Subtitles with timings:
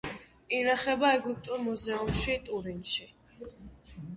[0.59, 3.09] ინახება ეგვიპტურ მუზეუმში, ტურინში.